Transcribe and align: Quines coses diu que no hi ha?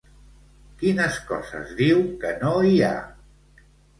Quines 0.83 1.19
coses 1.31 1.75
diu 1.83 2.01
que 2.25 2.33
no 2.39 2.53
hi 2.71 2.75
ha? 2.87 2.93